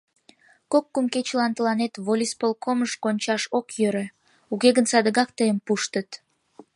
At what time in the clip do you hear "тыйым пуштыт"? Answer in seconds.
5.37-6.09